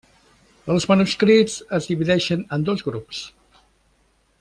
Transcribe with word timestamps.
Els 0.75 0.87
manuscrits 0.91 1.59
es 1.79 1.91
divideixen 1.91 2.45
en 2.59 2.67
dos 2.71 2.85
grups. 2.89 3.25